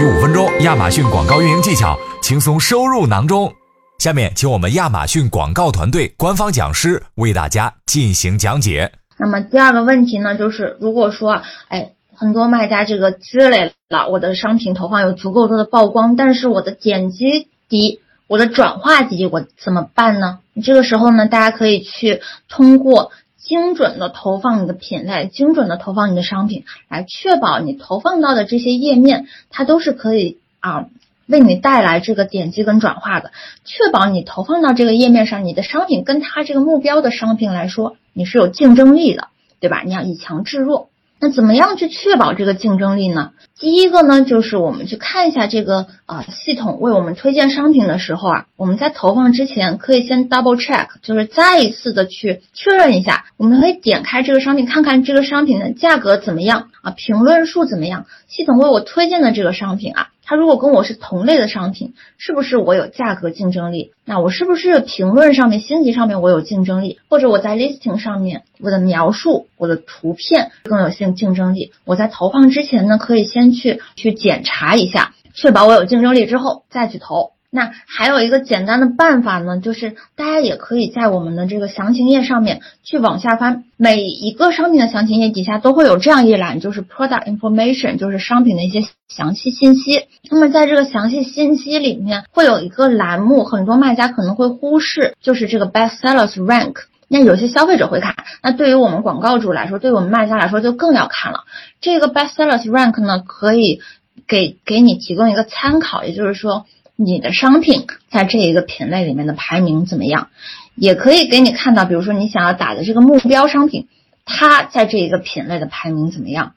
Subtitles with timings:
[0.00, 3.52] 取五分钟，亚马逊广告运营技巧轻松收入囊中。
[3.98, 8.90] 下面，请我们亚马逊广告团队官方讲师为大家进行讲解。
[9.18, 20.38] 那么第二个问题呢，就是如果说，哎，很多卖家这个积累了我的商品投放有足够多的曝光，但是我的点击低，我的转化低，我怎么办呢？
[20.64, 23.12] 这个时候呢，大家可以去通过。
[23.40, 30.86] 精准的投放你的品类，精准的投放你的商品，来确保你投放到的这些页面，它都是可以啊
[31.26, 33.32] 为你带来这个点击跟转化的，
[33.64, 39.82] 确保你投放到这个页面上，你的商品跟它这个目标的商品来说，你是有竞争力的，对吧？
[39.84, 40.89] 你要以强制弱。
[41.20, 43.32] 那怎么样去确保这个竞争力呢？
[43.58, 53.26] 第一个呢，就是我们去看一下这个啊系统为我们推荐商品的时候啊，我们在投放之前可以先 double check，就是再一次的去确认一下。
[53.36, 60.08] 我们可以点开这个商品，看看这个商品的价格怎么样啊，评论数怎么样，系统为我推荐的这个商品啊。
[60.30, 63.90] 它如果跟我是同类的商品，是不是我有价格竞争力？
[64.04, 67.00] 那我是不是评论上面、星级上面我有竞争力？
[67.08, 71.72] 或者我在 listing 上面我的描述、我的图片更有性竞争力？
[71.84, 77.32] 我在投放之前呢，可以先去去检查一下，确保我有竞争力之后再去投。
[77.52, 90.06] 那还有一个简单的办法呢，就是大家也可以在我们的这个详情页上面去往下翻，每一个商品的详情页底下都会有这样一栏，就是 product information，就是商品的一些详细信息。
[90.30, 96.74] 那么在这个详细信息里面会有一个栏目，很多卖家可能会忽视，就是这个 best sellers rank。
[97.08, 98.14] 那有些消费者会看，
[98.44, 101.40] 那对于我们广告主来说，对我们卖家来说就更要看了。
[101.80, 103.80] 这个 best sellers rank 呢，可以
[104.28, 106.64] 给给你提供一个参考，也就是说。
[107.02, 110.28] 你的商品在这一个品类里面的排名怎么样？
[110.74, 113.88] 也可以给你看到，比如说你想要打的这个目标商品，
[114.26, 116.52] 它在这一个品类的排名怎么样？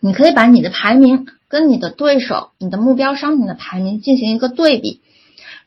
[0.00, 5.00] 你可以把你的排名跟你的对手、你的目标商品的排名进行一个对比。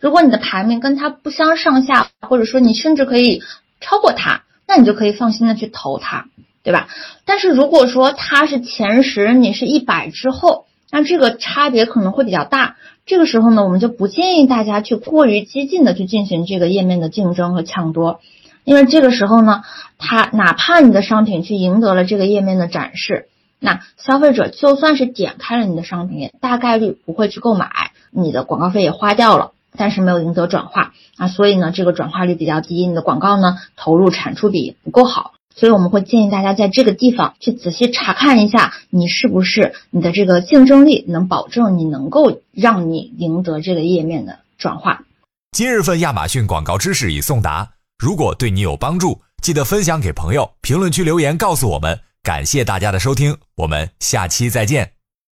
[0.02, 3.42] 如果你的排名跟它不相上下，或者说你甚至可以
[3.80, 6.28] 超过它，那你就可以放心的去投它，
[6.64, 6.90] 对吧？
[7.24, 10.66] 但是如果说它是前十，你是一百之后，
[10.96, 12.78] 那这个差别可能会比较大。
[13.06, 18.22] 这个时候呢，我们就不建议大家去过于激进的去进行这个页面的竞争和抢夺，
[18.64, 19.64] 因为这个时候呢，
[19.98, 23.28] 它哪怕你的商品去赢得了这个页面的展示，
[23.60, 27.70] 那消费者就算是点开了你的商品，也大概率不会去购买，
[28.10, 35.34] 你的广告费也花掉了，但是没有赢得转化啊，所以呢，这个转化率比较低，你的广告呢投入产出比不够好。
[35.56, 45.04] 所以我们会建议大家在这个地方去仔细查看一下，你是不是你的这个竞争力能保证你能够让你赢得这个页面的转化。
[45.52, 52.00] 今日份亚马逊广告知识已送达，如果对你有帮助，记得分享给朋友，评论区留言告诉我们。
[52.22, 54.95] 感谢大家的收听，我们下期再见。